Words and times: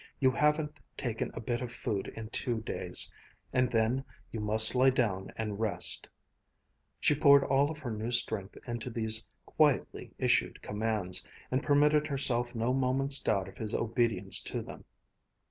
You 0.19 0.31
haven't 0.31 0.79
taken 0.97 1.29
a 1.35 1.39
bit 1.39 1.61
of 1.61 1.71
food 1.71 2.07
in 2.15 2.29
two 2.31 2.61
days. 2.61 3.13
And 3.53 3.69
then 3.69 4.03
you 4.31 4.39
must 4.39 4.73
lie 4.73 4.89
down 4.89 5.31
and 5.35 5.59
rest," 5.59 6.09
She 6.99 7.13
poured 7.13 7.43
all 7.43 7.69
of 7.69 7.77
her 7.77 7.91
new 7.91 8.09
strength 8.09 8.57
into 8.65 8.89
these 8.89 9.27
quietly 9.45 10.11
issued 10.17 10.59
commands, 10.63 11.27
and 11.51 11.61
permitted 11.61 12.07
herself 12.07 12.55
no 12.55 12.73
moment's 12.73 13.19
doubt 13.19 13.47
of 13.47 13.59
his 13.59 13.75
obedience 13.75 14.41
to 14.45 14.63
them. 14.63 14.85